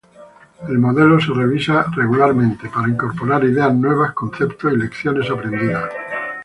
[0.67, 5.91] El modelo se revisa regularmente para incorporar ideas nuevas, conceptos y lecciones aprendidas.